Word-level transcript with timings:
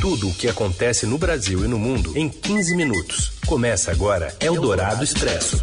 Tudo 0.00 0.30
o 0.30 0.34
que 0.34 0.48
acontece 0.48 1.04
no 1.04 1.18
Brasil 1.18 1.62
e 1.62 1.68
no 1.68 1.78
mundo 1.78 2.16
em 2.16 2.26
15 2.26 2.74
minutos. 2.74 3.32
Começa 3.46 3.90
agora 3.90 4.34
Eldorado 4.40 5.04
Expresso. 5.04 5.62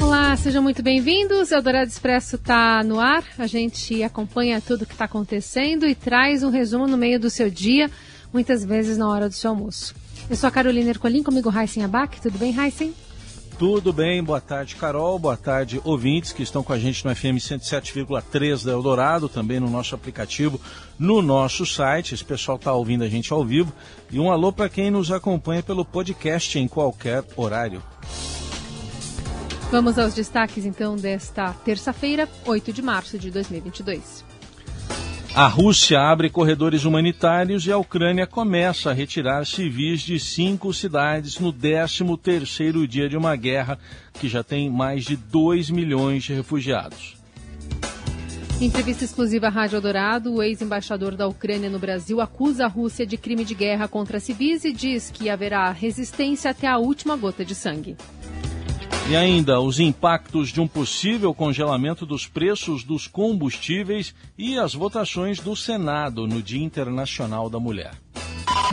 Olá, 0.00 0.36
sejam 0.36 0.62
muito 0.62 0.80
bem-vindos. 0.80 1.50
Eldorado 1.50 1.88
Expresso 1.88 2.36
está 2.36 2.84
no 2.84 3.00
ar. 3.00 3.24
A 3.36 3.48
gente 3.48 4.04
acompanha 4.04 4.60
tudo 4.60 4.82
o 4.82 4.86
que 4.86 4.92
está 4.92 5.06
acontecendo 5.06 5.84
e 5.84 5.96
traz 5.96 6.44
um 6.44 6.50
resumo 6.50 6.86
no 6.86 6.96
meio 6.96 7.18
do 7.18 7.28
seu 7.28 7.50
dia, 7.50 7.90
muitas 8.32 8.64
vezes 8.64 8.96
na 8.96 9.08
hora 9.08 9.28
do 9.28 9.34
seu 9.34 9.50
almoço. 9.50 9.96
Eu 10.30 10.36
sou 10.36 10.46
a 10.46 10.52
Carolina 10.52 10.90
Ercolim, 10.90 11.24
comigo 11.24 11.52
Heisen 11.52 11.82
Abac. 11.82 12.20
Tudo 12.20 12.38
bem, 12.38 12.54
Heisen? 12.56 12.94
Tudo 13.58 13.92
bem, 13.92 14.22
boa 14.22 14.40
tarde, 14.40 14.76
Carol. 14.76 15.18
Boa 15.18 15.36
tarde, 15.36 15.80
ouvintes 15.82 16.32
que 16.32 16.44
estão 16.44 16.62
com 16.62 16.72
a 16.72 16.78
gente 16.78 17.04
no 17.04 17.12
FM 17.12 17.38
107,3 17.40 18.64
da 18.64 18.70
Eldorado, 18.70 19.28
também 19.28 19.58
no 19.58 19.68
nosso 19.68 19.96
aplicativo, 19.96 20.60
no 20.96 21.20
nosso 21.20 21.66
site. 21.66 22.14
Esse 22.14 22.24
pessoal 22.24 22.56
está 22.56 22.72
ouvindo 22.72 23.02
a 23.02 23.08
gente 23.08 23.32
ao 23.32 23.44
vivo. 23.44 23.72
E 24.12 24.20
um 24.20 24.30
alô 24.30 24.52
para 24.52 24.68
quem 24.68 24.92
nos 24.92 25.10
acompanha 25.10 25.60
pelo 25.60 25.84
podcast 25.84 26.56
em 26.56 26.68
qualquer 26.68 27.24
horário. 27.36 27.82
Vamos 29.72 29.98
aos 29.98 30.14
destaques 30.14 30.64
então 30.64 30.94
desta 30.94 31.52
terça-feira, 31.64 32.28
8 32.46 32.72
de 32.72 32.80
março 32.80 33.18
de 33.18 33.28
2022. 33.28 34.27
A 35.38 35.46
Rússia 35.46 36.00
abre 36.00 36.28
corredores 36.28 36.84
humanitários 36.84 37.64
e 37.64 37.70
a 37.70 37.78
Ucrânia 37.78 38.26
começa 38.26 38.90
a 38.90 38.92
retirar 38.92 39.46
civis 39.46 40.00
de 40.00 40.18
cinco 40.18 40.74
cidades 40.74 41.38
no 41.38 41.52
13º 41.52 42.84
dia 42.88 43.08
de 43.08 43.16
uma 43.16 43.36
guerra 43.36 43.78
que 44.14 44.28
já 44.28 44.42
tem 44.42 44.68
mais 44.68 45.04
de 45.04 45.14
2 45.14 45.70
milhões 45.70 46.24
de 46.24 46.34
refugiados. 46.34 47.16
Em 48.60 48.64
entrevista 48.64 49.04
exclusiva 49.04 49.46
à 49.46 49.50
Rádio 49.50 49.76
Eldorado, 49.76 50.34
o 50.34 50.42
ex-embaixador 50.42 51.14
da 51.14 51.28
Ucrânia 51.28 51.70
no 51.70 51.78
Brasil 51.78 52.20
acusa 52.20 52.64
a 52.64 52.68
Rússia 52.68 53.06
de 53.06 53.16
crime 53.16 53.44
de 53.44 53.54
guerra 53.54 53.86
contra 53.86 54.18
civis 54.18 54.64
e 54.64 54.72
diz 54.72 55.08
que 55.08 55.30
haverá 55.30 55.70
resistência 55.70 56.50
até 56.50 56.66
a 56.66 56.78
última 56.78 57.14
gota 57.14 57.44
de 57.44 57.54
sangue. 57.54 57.96
E 59.10 59.16
ainda 59.16 59.58
os 59.58 59.80
impactos 59.80 60.50
de 60.50 60.60
um 60.60 60.68
possível 60.68 61.32
congelamento 61.32 62.04
dos 62.04 62.26
preços 62.26 62.84
dos 62.84 63.06
combustíveis 63.06 64.14
e 64.36 64.58
as 64.58 64.74
votações 64.74 65.38
do 65.40 65.56
Senado 65.56 66.26
no 66.26 66.42
Dia 66.42 66.62
Internacional 66.62 67.48
da 67.48 67.58
Mulher. 67.58 67.92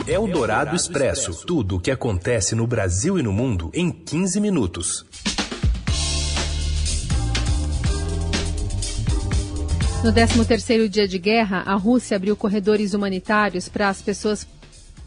É 0.06 0.18
o 0.18 0.26
Dourado 0.26 0.76
Expresso. 0.76 1.46
Tudo 1.46 1.76
o 1.76 1.80
que 1.80 1.90
acontece 1.90 2.54
no 2.54 2.66
Brasil 2.66 3.18
e 3.18 3.22
no 3.22 3.32
mundo 3.32 3.70
em 3.72 3.90
15 3.90 4.38
minutos. 4.38 5.06
No 10.04 10.12
13º 10.12 10.86
dia 10.86 11.08
de 11.08 11.18
guerra, 11.18 11.62
a 11.66 11.74
Rússia 11.74 12.14
abriu 12.14 12.36
corredores 12.36 12.92
humanitários 12.92 13.70
para 13.70 13.88
as 13.88 14.02
pessoas 14.02 14.46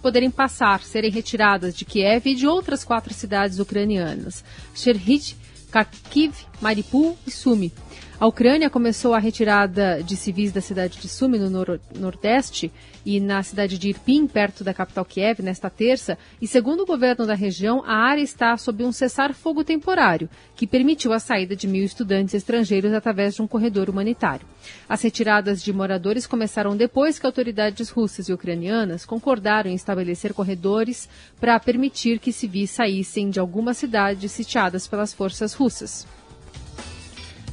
poderem 0.02 0.32
passar, 0.32 0.82
serem 0.82 1.12
retiradas 1.12 1.76
de 1.76 1.86
Kiev 1.86 2.28
e 2.28 2.36
de 2.36 2.48
outras 2.48 2.84
quatro 2.84 3.14
cidades 3.14 3.60
ucranianas: 3.60 4.44
Cherhit, 4.74 5.36
Kharkiv, 5.72 6.34
Mariupol 6.62 7.18
e 7.26 7.32
Sumi. 7.32 7.74
A 8.20 8.28
Ucrânia 8.28 8.70
começou 8.70 9.14
a 9.14 9.18
retirada 9.18 10.04
de 10.04 10.18
civis 10.18 10.52
da 10.52 10.60
cidade 10.60 11.00
de 11.00 11.08
Sumi, 11.08 11.40
no 11.40 11.50
nor 11.50 11.80
Nordeste, 11.98 12.70
e 13.06 13.18
na 13.18 13.42
cidade 13.42 13.78
de 13.78 13.88
Irpin, 13.88 14.28
perto 14.28 14.62
da 14.62 14.74
capital 14.74 15.06
Kiev, 15.06 15.42
nesta 15.42 15.70
terça, 15.70 16.18
e 16.42 16.46
segundo 16.46 16.82
o 16.82 16.86
governo 16.86 17.26
da 17.26 17.34
região, 17.34 17.82
a 17.86 17.96
área 17.96 18.22
está 18.22 18.58
sob 18.58 18.84
um 18.84 18.92
cessar-fogo 18.92 19.64
temporário, 19.64 20.30
que 20.54 20.68
permitiu 20.68 21.14
a 21.14 21.20
saída 21.20 21.56
de 21.56 21.66
mil 21.66 21.86
estudantes 21.86 22.34
estrangeiros 22.34 22.92
através 22.92 23.36
de 23.36 23.42
um 23.42 23.48
corredor 23.48 23.90
humanitário. 23.90 24.46
As 24.90 25.02
retiradas 25.02 25.64
de 25.64 25.72
moradores 25.72 26.28
começaram 26.28 26.76
depois 26.76 27.18
que 27.18 27.26
autoridades 27.26 27.90
russas 27.90 28.28
e 28.28 28.34
ucranianas 28.34 29.06
concordaram 29.06 29.72
em 29.72 29.76
estabelecer 29.76 30.34
corredores 30.34 31.08
para 31.40 31.58
permitir 31.58 32.20
que 32.20 32.34
civis 32.34 32.72
saíssem 32.72 33.30
de 33.30 33.40
algumas 33.40 33.78
cidades 33.78 34.30
sitiadas 34.34 34.88
pelas 34.88 35.14
forças 35.14 35.54
russas. 35.54 36.06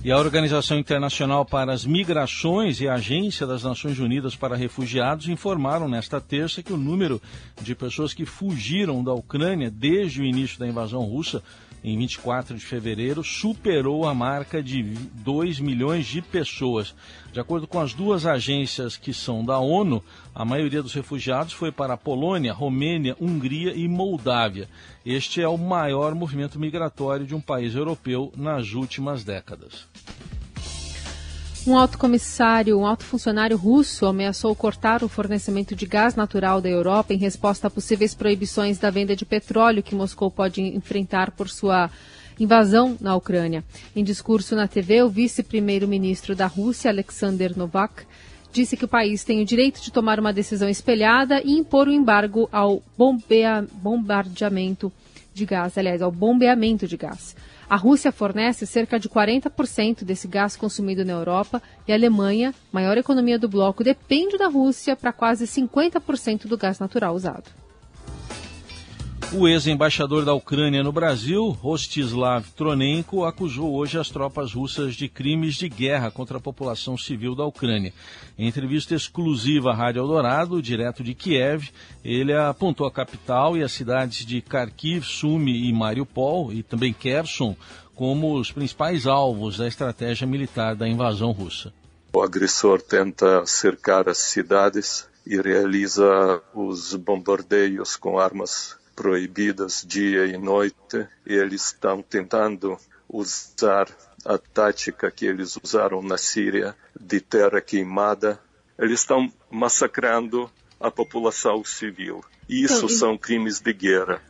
E 0.07 0.13
a 0.13 0.19
Organização 0.19 0.79
Internacional 0.79 1.45
para 1.45 1.73
as 1.73 1.85
Migrações 1.85 2.81
e 2.81 2.87
a 2.87 2.95
Agência 2.95 3.45
das 3.45 3.65
Nações 3.65 3.99
Unidas 3.99 4.37
para 4.37 4.55
Refugiados 4.55 5.29
informaram 5.29 5.89
nesta 5.89 6.21
terça 6.21 6.63
que 6.63 6.73
o 6.73 6.77
número 6.77 7.21
de 7.61 7.75
pessoas 7.75 8.15
que 8.15 8.25
fugiram 8.25 9.03
da 9.03 9.13
Ucrânia 9.13 9.69
desde 9.69 10.23
o 10.23 10.25
início 10.25 10.61
da 10.61 10.69
invasão 10.69 11.03
russa 11.03 11.43
em 11.83 11.99
24 11.99 12.57
de 12.57 12.65
fevereiro, 12.65 13.23
superou 13.23 14.07
a 14.07 14.15
marca 14.15 14.63
de 14.63 14.83
2 14.83 15.61
milhões 15.61 16.07
de 16.07 16.23
pessoas. 16.23 16.95
De 17.37 17.41
acordo 17.41 17.67
com 17.67 17.79
as 17.79 17.93
duas 17.93 18.25
agências 18.25 18.97
que 18.97 19.13
são 19.13 19.45
da 19.45 19.59
ONU, 19.59 20.03
a 20.35 20.43
maioria 20.43 20.83
dos 20.83 20.95
refugiados 20.95 21.53
foi 21.53 21.71
para 21.71 21.93
a 21.93 21.97
Polônia, 21.99 22.51
Romênia, 22.51 23.15
Hungria 23.21 23.75
e 23.75 23.87
Moldávia. 23.87 24.71
Este 25.05 25.43
é 25.43 25.47
o 25.47 25.59
maior 25.59 26.15
movimento 26.15 26.59
migratório 26.59 27.27
de 27.27 27.35
um 27.35 27.41
país 27.43 27.75
europeu 27.75 28.33
nas 28.35 28.73
últimas 28.73 29.23
décadas. 29.23 29.87
Um 31.67 31.77
alto 31.77 31.99
comissário, 31.99 32.79
um 32.79 32.87
alto 32.87 33.05
funcionário 33.05 33.59
russo 33.59 34.07
ameaçou 34.07 34.55
cortar 34.55 35.05
o 35.05 35.09
fornecimento 35.09 35.77
de 35.77 35.85
gás 35.85 36.15
natural 36.15 36.63
da 36.63 36.71
Europa 36.71 37.13
em 37.13 37.19
resposta 37.19 37.67
a 37.67 37.71
possíveis 37.71 38.15
proibições 38.15 38.79
da 38.79 38.89
venda 38.89 39.15
de 39.15 39.27
petróleo 39.27 39.83
que 39.83 39.95
Moscou 39.95 40.31
pode 40.31 40.63
enfrentar 40.63 41.33
por 41.33 41.51
sua 41.51 41.91
invasão 42.39 42.97
na 43.01 43.17
Ucrânia. 43.17 43.65
Em 43.95 44.05
discurso 44.05 44.55
na 44.55 44.69
TV, 44.69 45.03
o 45.03 45.09
vice-primeiro-ministro 45.09 46.35
da 46.35 46.47
Rússia, 46.47 46.91
Alexander 46.91 47.57
Novak, 47.57 48.05
disse 48.53 48.77
que 48.77 48.85
o 48.85 48.89
país 48.89 49.23
tem 49.25 49.43
o 49.43 49.45
direito 49.45 49.81
de 49.83 49.93
tomar 49.93 50.19
uma 50.19 50.33
decisão 50.33 50.69
espelhada 50.69 51.43
e 51.43 51.53
impor 51.53 51.89
o 51.89 51.91
um 51.91 51.95
embargo 51.95 52.49
ao 52.51 52.83
bombardeamento 53.83 54.93
de 55.35 55.45
gás, 55.45 55.77
aliás, 55.77 56.01
ao 56.01 56.11
bombeamento 56.11 56.87
de 56.87 56.97
gás. 56.97 57.37
A 57.69 57.77
Rússia 57.77 58.13
fornece 58.13 58.65
cerca 58.65 58.99
de 58.99 59.09
40% 59.09 60.05
desse 60.05 60.29
gás 60.29 60.57
consumido 60.57 61.05
na 61.05 61.13
Europa 61.13 61.61
e 61.87 61.93
a 61.93 61.97
Alemanha, 61.97 62.55
maior 62.73 62.97
economia 62.97 63.39
do 63.39 63.49
bloco, 63.49 63.83
depende 63.83 64.39
da 64.39 64.47
Rússia 64.47 64.95
para 64.95 65.13
quase 65.13 65.45
50% 65.47 66.47
do 66.47 66.57
gás 66.57 66.79
natural 66.79 67.15
usado. 67.15 67.51
O 69.33 69.49
ex-embaixador 69.49 70.25
da 70.25 70.33
Ucrânia 70.33 70.85
no 70.85 70.93
Brasil, 70.93 71.49
Rostislav 71.49 72.47
Tronenko, 72.57 73.25
acusou 73.25 73.75
hoje 73.75 73.99
as 73.99 74.09
tropas 74.09 74.53
russas 74.53 74.95
de 74.95 75.09
crimes 75.09 75.57
de 75.57 75.69
guerra 75.69 76.13
contra 76.13 76.39
a 76.39 76.41
população 76.41 76.97
civil 76.97 77.35
da 77.35 77.45
Ucrânia. 77.45 77.93
Em 78.39 78.47
entrevista 78.47 78.95
exclusiva 78.95 79.73
à 79.73 79.75
Rádio 79.75 80.01
Eldorado, 80.01 80.63
direto 80.63 81.03
de 81.03 81.13
Kiev, 81.13 81.71
ele 82.05 82.33
apontou 82.33 82.87
a 82.87 82.91
capital 82.91 83.57
e 83.57 83.65
as 83.65 83.73
cidades 83.73 84.25
de 84.25 84.41
Kharkiv, 84.41 85.05
Sumy 85.05 85.69
e 85.69 85.73
Mariupol, 85.73 86.53
e 86.53 86.63
também 86.63 86.93
Kherson, 86.93 87.57
como 87.97 88.39
os 88.39 88.53
principais 88.53 89.09
alvos 89.09 89.59
da 89.59 89.67
estratégia 89.67 90.27
militar 90.27 90.77
da 90.77 90.89
invasão 90.89 91.33
russa. 91.33 91.73
O 92.13 92.23
agressor 92.23 92.81
tenta 92.81 93.45
cercar 93.45 94.09
as 94.09 94.19
cidades 94.19 95.09
e 95.27 95.37
realiza 95.41 96.41
os 96.55 96.95
bombardeios 96.95 97.97
com 97.97 98.19
armas 98.19 98.77
proibidas 98.97 99.85
dia 99.87 100.25
e 100.27 100.39
noite. 100.39 101.07
E 101.27 101.35
eles 101.35 101.67
estão 101.67 102.03
tentando 102.03 102.77
usar 103.09 103.87
a 104.25 104.39
tática 104.39 105.11
que 105.11 105.27
eles 105.27 105.57
usaram 105.63 106.03
na 106.03 106.17
Síria 106.17 106.75
de 106.99 107.21
terra 107.21 107.61
queimada. 107.61 108.41
Eles 108.79 109.01
estão 109.01 109.31
massacrando 109.51 110.51
a 110.81 110.91
população 110.91 111.63
civil. 111.65 112.25
Isso 112.49 112.89
são 112.89 113.17
crimes 113.17 113.61
de 113.61 113.73
guerra. 113.73 114.23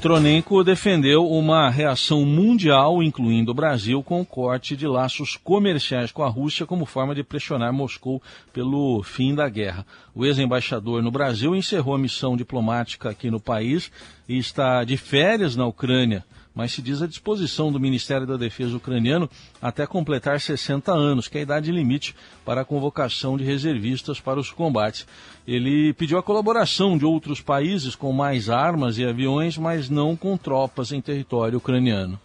Tronenko 0.00 0.64
defendeu 0.64 1.28
uma 1.28 1.68
reação 1.68 2.24
mundial, 2.24 3.02
incluindo 3.02 3.50
o 3.50 3.54
Brasil, 3.54 4.02
com 4.02 4.22
o 4.22 4.24
corte 4.24 4.74
de 4.74 4.86
laços 4.86 5.36
comerciais 5.36 6.10
com 6.10 6.22
a 6.22 6.28
Rússia 6.28 6.64
como 6.64 6.86
forma 6.86 7.14
de 7.14 7.22
pressionar 7.22 7.70
Moscou 7.70 8.22
pelo 8.50 9.02
fim 9.02 9.34
da 9.34 9.46
guerra. 9.46 9.84
O 10.14 10.24
ex-embaixador 10.24 11.02
no 11.02 11.10
Brasil 11.10 11.54
encerrou 11.54 11.94
a 11.94 11.98
missão 11.98 12.34
diplomática 12.34 13.10
aqui 13.10 13.30
no 13.30 13.38
país 13.38 13.92
está 14.38 14.84
de 14.84 14.96
férias 14.96 15.56
na 15.56 15.66
Ucrânia 15.66 16.24
mas 16.54 16.72
se 16.72 16.82
diz 16.82 17.00
à 17.00 17.06
disposição 17.06 17.70
do 17.70 17.80
Ministério 17.80 18.26
da 18.26 18.36
Defesa 18.36 18.76
ucraniano 18.76 19.30
até 19.62 19.86
completar 19.86 20.40
60 20.40 20.92
anos, 20.92 21.28
que 21.28 21.38
é 21.38 21.40
a 21.40 21.42
idade 21.42 21.70
limite 21.70 22.14
para 22.44 22.62
a 22.62 22.64
convocação 22.64 23.36
de 23.36 23.44
reservistas 23.44 24.20
para 24.20 24.40
os 24.40 24.50
combates. 24.50 25.06
Ele 25.46 25.92
pediu 25.94 26.18
a 26.18 26.22
colaboração 26.22 26.98
de 26.98 27.04
outros 27.04 27.40
países 27.40 27.94
com 27.94 28.12
mais 28.12 28.50
armas 28.50 28.98
e 28.98 29.04
aviões, 29.04 29.56
mas 29.56 29.88
não 29.88 30.16
com 30.16 30.36
tropas 30.36 30.92
em 30.92 31.00
território 31.00 31.58
ucraniano. 31.58 32.20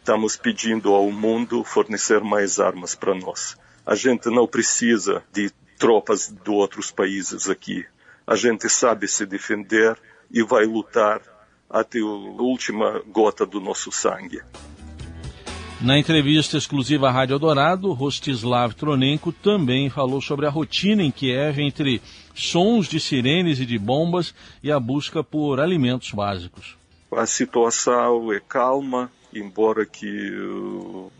Estamos 0.00 0.36
pedindo 0.36 0.94
ao 0.94 1.10
mundo 1.10 1.62
fornecer 1.62 2.20
mais 2.20 2.58
armas 2.58 2.94
para 2.94 3.14
nós. 3.14 3.56
A 3.86 3.94
gente 3.94 4.28
não 4.28 4.46
precisa 4.46 5.22
de 5.32 5.50
tropas 5.78 6.28
de 6.28 6.50
outros 6.50 6.90
países 6.90 7.48
aqui. 7.48 7.84
A 8.26 8.34
gente 8.34 8.68
sabe 8.68 9.06
se 9.06 9.24
defender 9.24 9.96
e 10.30 10.42
vai 10.42 10.64
lutar 10.66 11.20
até 11.68 11.98
a 12.00 12.04
última 12.04 13.02
gota 13.06 13.44
do 13.44 13.60
nosso 13.60 13.92
sangue. 13.92 14.40
Na 15.80 15.96
entrevista 15.96 16.56
exclusiva 16.56 17.08
à 17.08 17.12
Rádio 17.12 17.34
Eldorado, 17.34 17.92
Rostislav 17.92 18.74
Tronenko 18.74 19.30
também 19.30 19.88
falou 19.88 20.20
sobre 20.20 20.44
a 20.44 20.50
rotina 20.50 21.04
em 21.04 21.10
Kiev 21.12 21.60
entre 21.60 22.02
sons 22.34 22.88
de 22.88 22.98
sirenes 22.98 23.60
e 23.60 23.66
de 23.66 23.78
bombas 23.78 24.34
e 24.60 24.72
a 24.72 24.80
busca 24.80 25.22
por 25.22 25.60
alimentos 25.60 26.10
básicos. 26.10 26.76
A 27.12 27.26
situação 27.26 28.32
é 28.32 28.40
calma, 28.40 29.08
embora 29.32 29.86
que 29.86 30.32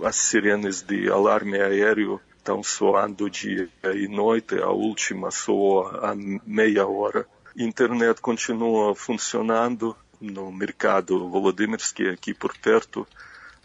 as 0.02 0.16
sirenes 0.16 0.82
de 0.82 1.08
alarme 1.08 1.60
aéreo 1.60 2.20
estão 2.36 2.60
soando 2.60 3.30
dia 3.30 3.68
e 3.94 4.08
noite, 4.08 4.56
a 4.56 4.70
última 4.70 5.30
soa 5.30 6.10
a 6.10 6.14
meia 6.44 6.84
hora. 6.84 7.26
Internet 7.56 8.20
continua 8.20 8.94
funcionando 8.94 9.94
no 10.20 10.50
mercado 10.52 11.28
Volodymyrsky 11.28 12.08
aqui 12.08 12.34
por 12.34 12.56
perto 12.58 13.06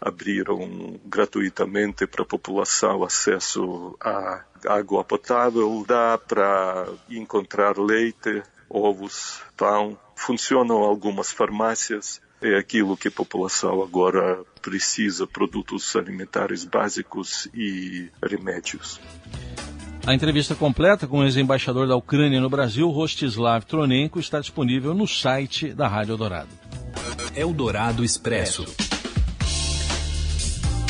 abriram 0.00 1.00
gratuitamente 1.04 2.06
para 2.06 2.22
a 2.22 2.26
população 2.26 3.02
acesso 3.02 3.96
à 4.00 4.44
água 4.66 5.02
potável, 5.04 5.84
dá 5.86 6.18
para 6.18 6.86
encontrar 7.08 7.78
leite, 7.78 8.42
ovos, 8.68 9.40
pão. 9.56 9.98
Funcionam 10.16 10.78
algumas 10.78 11.32
farmácias, 11.32 12.20
é 12.40 12.56
aquilo 12.56 12.96
que 12.96 13.08
a 13.08 13.12
população 13.12 13.82
agora 13.82 14.44
precisa, 14.60 15.26
produtos 15.26 15.96
alimentares 15.96 16.64
básicos 16.64 17.48
e 17.54 18.10
remédios. 18.22 19.00
A 20.06 20.12
entrevista 20.12 20.54
completa 20.54 21.06
com 21.06 21.20
o 21.20 21.24
ex-embaixador 21.24 21.88
da 21.88 21.96
Ucrânia 21.96 22.38
no 22.38 22.50
Brasil, 22.50 22.90
Rostislav 22.90 23.64
Tronenko, 23.64 24.20
está 24.20 24.38
disponível 24.38 24.92
no 24.92 25.08
site 25.08 25.72
da 25.72 25.88
Rádio 25.88 26.12
Eldorado. 26.12 26.50
Eldorado 27.34 28.04
Expresso. 28.04 28.66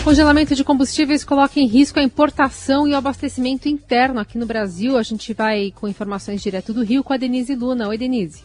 Congelamento 0.02 0.56
de 0.56 0.64
combustíveis 0.64 1.22
coloca 1.24 1.60
em 1.60 1.68
risco 1.68 2.00
a 2.00 2.02
importação 2.02 2.88
e 2.88 2.92
o 2.92 2.96
abastecimento 2.96 3.68
interno 3.68 4.18
aqui 4.18 4.36
no 4.36 4.46
Brasil. 4.46 4.98
A 4.98 5.02
gente 5.04 5.32
vai 5.32 5.72
com 5.72 5.86
informações 5.86 6.42
direto 6.42 6.74
do 6.74 6.82
Rio 6.82 7.04
com 7.04 7.12
a 7.12 7.16
Denise 7.16 7.54
Luna. 7.54 7.86
Oi, 7.86 7.96
Denise. 7.96 8.42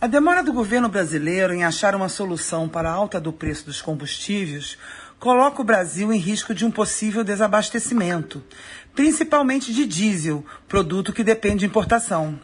A 0.00 0.06
demora 0.06 0.44
do 0.44 0.52
governo 0.52 0.88
brasileiro 0.88 1.52
em 1.52 1.64
achar 1.64 1.96
uma 1.96 2.08
solução 2.08 2.68
para 2.68 2.88
a 2.88 2.92
alta 2.92 3.20
do 3.20 3.32
preço 3.32 3.66
dos 3.66 3.82
combustíveis 3.82 4.78
coloca 5.18 5.62
o 5.62 5.64
Brasil 5.64 6.12
em 6.12 6.18
risco 6.18 6.54
de 6.54 6.66
um 6.66 6.70
possível 6.70 7.24
desabastecimento, 7.24 8.44
principalmente 8.94 9.72
de 9.72 9.86
diesel, 9.86 10.44
produto 10.68 11.12
que 11.12 11.24
depende 11.24 11.60
de 11.60 11.66
importação. 11.66 12.38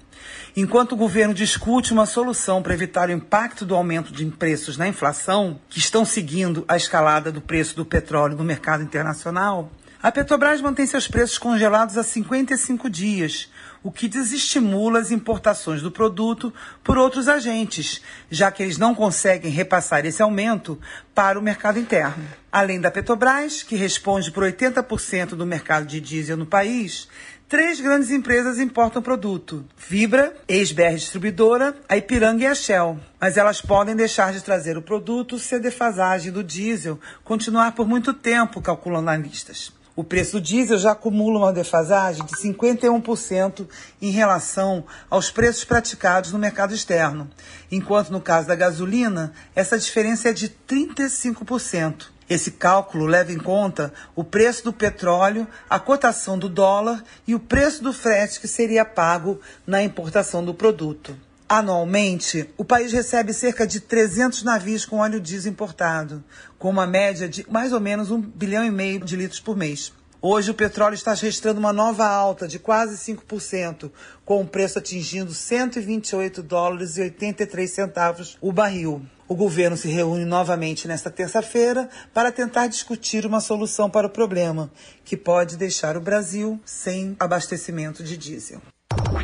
Enquanto 0.56 0.92
o 0.92 0.96
governo 0.96 1.32
discute 1.32 1.92
uma 1.92 2.06
solução 2.06 2.62
para 2.62 2.74
evitar 2.74 3.08
o 3.08 3.12
impacto 3.12 3.64
do 3.64 3.74
aumento 3.74 4.12
de 4.12 4.26
preços 4.26 4.76
na 4.76 4.88
inflação, 4.88 5.60
que 5.68 5.78
estão 5.78 6.04
seguindo 6.04 6.64
a 6.66 6.76
escalada 6.76 7.30
do 7.30 7.40
preço 7.40 7.76
do 7.76 7.84
petróleo 7.84 8.36
no 8.36 8.44
mercado 8.44 8.82
internacional, 8.82 9.70
a 10.02 10.10
Petrobras 10.10 10.62
mantém 10.62 10.86
seus 10.86 11.06
preços 11.06 11.36
congelados 11.36 11.98
há 11.98 12.02
55 12.02 12.88
dias, 12.88 13.50
o 13.82 13.90
que 13.90 14.08
desestimula 14.08 14.98
as 14.98 15.10
importações 15.10 15.82
do 15.82 15.90
produto 15.90 16.52
por 16.84 16.98
outros 16.98 17.28
agentes, 17.28 18.02
já 18.30 18.50
que 18.50 18.62
eles 18.62 18.78
não 18.78 18.94
conseguem 18.94 19.50
repassar 19.50 20.04
esse 20.04 20.22
aumento 20.22 20.78
para 21.14 21.38
o 21.38 21.42
mercado 21.42 21.78
interno. 21.78 22.24
Além 22.52 22.80
da 22.80 22.90
Petrobras, 22.90 23.62
que 23.62 23.76
responde 23.76 24.30
por 24.30 24.44
80% 24.44 25.30
do 25.30 25.46
mercado 25.46 25.86
de 25.86 26.00
diesel 26.00 26.36
no 26.36 26.46
país, 26.46 27.08
Três 27.50 27.80
grandes 27.80 28.12
empresas 28.12 28.60
importam 28.60 29.02
produto: 29.02 29.64
Vibra, 29.76 30.32
ex-BR 30.46 30.94
Distribuidora, 30.94 31.74
a 31.88 31.96
Ipiranga 31.96 32.44
e 32.44 32.46
a 32.46 32.54
Shell. 32.54 32.96
Mas 33.20 33.36
elas 33.36 33.60
podem 33.60 33.96
deixar 33.96 34.32
de 34.32 34.40
trazer 34.40 34.78
o 34.78 34.82
produto 34.82 35.36
se 35.36 35.56
a 35.56 35.58
defasagem 35.58 36.30
do 36.30 36.44
diesel 36.44 36.96
continuar 37.24 37.72
por 37.72 37.88
muito 37.88 38.14
tempo, 38.14 38.62
calculam 38.62 39.00
analistas. 39.00 39.72
O 39.96 40.04
preço 40.04 40.32
do 40.32 40.40
diesel 40.40 40.78
já 40.78 40.92
acumula 40.92 41.38
uma 41.38 41.52
defasagem 41.52 42.24
de 42.24 42.32
51% 42.32 43.68
em 44.00 44.10
relação 44.10 44.84
aos 45.08 45.30
preços 45.30 45.64
praticados 45.64 46.32
no 46.32 46.38
mercado 46.38 46.72
externo, 46.72 47.28
enquanto 47.70 48.10
no 48.10 48.20
caso 48.20 48.46
da 48.46 48.54
gasolina, 48.54 49.32
essa 49.54 49.78
diferença 49.78 50.28
é 50.28 50.32
de 50.32 50.48
35%. 50.48 52.06
Esse 52.28 52.52
cálculo 52.52 53.06
leva 53.06 53.32
em 53.32 53.38
conta 53.38 53.92
o 54.14 54.22
preço 54.22 54.62
do 54.62 54.72
petróleo, 54.72 55.48
a 55.68 55.80
cotação 55.80 56.38
do 56.38 56.48
dólar 56.48 57.02
e 57.26 57.34
o 57.34 57.40
preço 57.40 57.82
do 57.82 57.92
frete 57.92 58.38
que 58.38 58.46
seria 58.46 58.84
pago 58.84 59.40
na 59.66 59.82
importação 59.82 60.44
do 60.44 60.54
produto. 60.54 61.16
Anualmente, 61.52 62.48
o 62.56 62.64
país 62.64 62.92
recebe 62.92 63.32
cerca 63.32 63.66
de 63.66 63.80
300 63.80 64.44
navios 64.44 64.86
com 64.86 64.98
óleo 64.98 65.20
diesel 65.20 65.50
importado, 65.50 66.22
com 66.56 66.70
uma 66.70 66.86
média 66.86 67.28
de 67.28 67.44
mais 67.50 67.72
ou 67.72 67.80
menos 67.80 68.12
um 68.12 68.20
bilhão 68.20 68.64
e 68.64 68.70
meio 68.70 69.00
de 69.00 69.16
litros 69.16 69.40
por 69.40 69.56
mês. 69.56 69.92
Hoje 70.22 70.52
o 70.52 70.54
petróleo 70.54 70.94
está 70.94 71.12
registrando 71.12 71.58
uma 71.58 71.72
nova 71.72 72.06
alta 72.06 72.46
de 72.46 72.60
quase 72.60 72.96
5%, 73.12 73.90
com 74.24 74.40
o 74.40 74.46
preço 74.46 74.78
atingindo 74.78 75.34
128 75.34 76.40
dólares 76.40 76.96
e 76.98 77.00
83 77.00 77.68
centavos 77.68 78.38
o 78.40 78.52
barril. 78.52 79.02
O 79.26 79.34
governo 79.34 79.76
se 79.76 79.88
reúne 79.88 80.24
novamente 80.24 80.86
nesta 80.86 81.10
terça-feira 81.10 81.88
para 82.14 82.30
tentar 82.30 82.68
discutir 82.68 83.26
uma 83.26 83.40
solução 83.40 83.90
para 83.90 84.06
o 84.06 84.10
problema, 84.10 84.70
que 85.04 85.16
pode 85.16 85.56
deixar 85.56 85.96
o 85.96 86.00
Brasil 86.00 86.60
sem 86.64 87.16
abastecimento 87.18 88.04
de 88.04 88.16
diesel. 88.16 88.62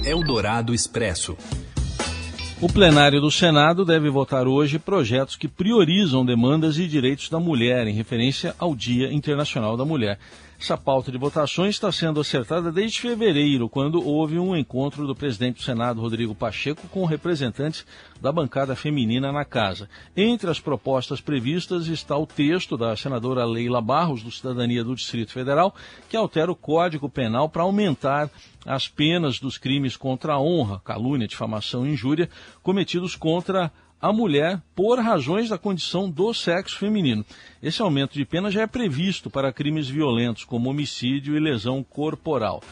Eldorado 0.05 0.75
Expresso. 0.75 1.37
O 2.59 2.69
plenário 2.73 3.21
do 3.21 3.31
Senado 3.31 3.85
deve 3.85 4.09
votar 4.09 4.49
hoje 4.49 4.79
projetos 4.79 5.37
que 5.37 5.47
priorizam 5.47 6.25
demandas 6.25 6.79
e 6.79 6.89
direitos 6.89 7.29
da 7.29 7.39
mulher, 7.39 7.87
em 7.87 7.93
referência 7.93 8.55
ao 8.59 8.75
Dia 8.75 9.13
Internacional 9.13 9.77
da 9.77 9.85
Mulher. 9.85 10.19
Essa 10.59 10.77
pauta 10.77 11.13
de 11.13 11.19
votações 11.19 11.75
está 11.75 11.93
sendo 11.93 12.19
acertada 12.19 12.73
desde 12.73 13.01
fevereiro, 13.01 13.69
quando 13.69 14.03
houve 14.03 14.39
um 14.39 14.57
encontro 14.57 15.07
do 15.07 15.15
presidente 15.15 15.57
do 15.57 15.63
Senado, 15.63 16.01
Rodrigo 16.01 16.35
Pacheco, 16.35 16.89
com 16.89 17.05
representantes 17.05 17.85
da 18.21 18.33
bancada 18.33 18.75
feminina 18.75 19.31
na 19.31 19.45
casa. 19.45 19.89
Entre 20.17 20.51
as 20.51 20.59
propostas 20.59 21.21
previstas 21.21 21.89
está 21.89 22.17
o 22.17 22.27
texto 22.27 22.77
da 22.77 22.97
senadora 22.97 23.45
Leila 23.45 23.83
Barros, 23.83 24.23
do 24.23 24.31
Cidadania 24.31 24.83
do 24.83 24.95
Distrito 24.95 25.31
Federal, 25.31 25.75
que 26.09 26.17
altera 26.17 26.51
o 26.51 26.57
Código 26.57 27.09
Penal 27.09 27.51
para 27.51 27.63
aumentar 27.63 28.31
as 28.65 28.89
penas 28.89 29.39
dos 29.39 29.59
crimes 29.59 29.97
contra 29.97 30.33
a 30.33 30.41
honra, 30.41 30.81
calúnia, 30.81 31.29
difamação 31.29 31.87
e 31.87 31.93
injúria 31.93 32.31
cometidos 32.63 33.15
contra 33.15 33.71
mulher 34.13 34.61
por 34.75 34.99
razões 34.99 35.49
da 35.49 35.59
condição 35.59 36.11
do 36.11 36.33
sexo 36.33 36.79
feminino. 36.79 37.25
Esse 37.63 37.83
aumento 37.83 38.15
de 38.15 38.25
pena 38.25 38.51
já 38.51 38.63
é 38.63 38.67
previsto 38.67 39.31
para 39.31 39.53
crimes 39.53 39.89
violentos, 39.89 40.45
como 40.45 40.71
homicídio 40.71 41.37
e 41.37 41.41
lesão 41.41 41.83
corporal. 41.83 42.63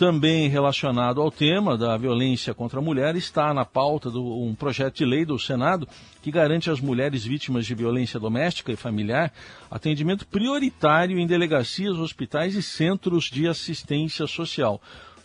Também 0.00 0.48
relacionado 0.48 1.20
ao 1.20 1.30
tema 1.30 1.76
da 1.76 1.94
violência 1.94 2.54
contra 2.54 2.78
a 2.78 2.82
mulher, 2.82 3.14
está 3.16 3.52
na 3.52 3.66
pauta 3.66 4.10
do, 4.10 4.42
um 4.42 4.54
projeto 4.54 4.96
de 4.96 5.04
lei 5.04 5.26
do 5.26 5.38
Senado 5.38 5.86
que 6.22 6.30
garante 6.30 6.70
às 6.70 6.80
mulheres 6.80 7.22
vítimas 7.22 7.66
de 7.66 7.74
violência 7.74 8.18
doméstica 8.18 8.72
e 8.72 8.76
familiar 8.76 9.30
atendimento 9.70 10.26
prioritário 10.26 11.18
em 11.18 11.26
delegacias, 11.26 11.98
hospitais 11.98 12.54
e 12.54 12.62
centros 12.62 13.24
de 13.24 13.46
assistência 13.46 14.26
social. 14.26 14.80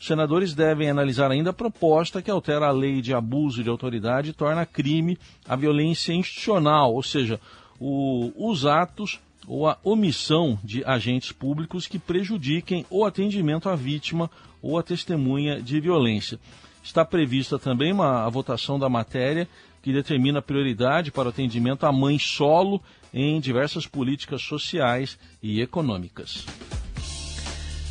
Senadores 0.05 0.53
devem 0.53 0.87
analisar 0.87 1.31
ainda 1.31 1.49
a 1.49 1.53
proposta 1.53 2.21
que 2.21 2.29
altera 2.29 2.67
a 2.67 2.71
lei 2.71 3.01
de 3.01 3.11
abuso 3.11 3.63
de 3.63 3.69
autoridade 3.71 4.29
e 4.29 4.33
torna 4.33 4.63
crime 4.63 5.17
a 5.49 5.55
violência 5.55 6.13
institucional, 6.13 6.93
ou 6.93 7.01
seja, 7.01 7.39
o, 7.79 8.31
os 8.37 8.67
atos 8.67 9.19
ou 9.47 9.67
a 9.67 9.79
omissão 9.83 10.59
de 10.63 10.85
agentes 10.85 11.31
públicos 11.31 11.87
que 11.87 11.97
prejudiquem 11.97 12.85
o 12.87 13.03
atendimento 13.03 13.67
à 13.67 13.75
vítima 13.75 14.29
ou 14.61 14.77
à 14.77 14.83
testemunha 14.83 15.59
de 15.59 15.79
violência. 15.79 16.39
Está 16.83 17.03
prevista 17.03 17.57
também 17.57 17.91
uma, 17.91 18.27
a 18.27 18.29
votação 18.29 18.77
da 18.77 18.87
matéria 18.87 19.47
que 19.81 19.91
determina 19.91 20.39
prioridade 20.39 21.11
para 21.11 21.25
o 21.25 21.29
atendimento 21.29 21.83
à 21.83 21.91
mãe 21.91 22.19
solo 22.19 22.79
em 23.11 23.39
diversas 23.39 23.87
políticas 23.87 24.43
sociais 24.43 25.17
e 25.41 25.61
econômicas. 25.61 26.45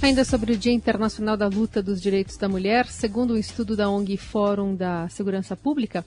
Ainda 0.04 0.22
sobre 0.22 0.52
o 0.52 0.56
Dia 0.58 0.70
Internacional 0.70 1.34
da 1.34 1.48
Luta 1.48 1.82
dos 1.82 1.98
Direitos 1.98 2.36
da 2.36 2.46
Mulher, 2.46 2.86
segundo 2.88 3.32
um 3.32 3.38
estudo 3.38 3.74
da 3.74 3.88
ONG 3.88 4.18
Fórum 4.18 4.76
da 4.76 5.08
Segurança 5.08 5.56
Pública, 5.56 6.04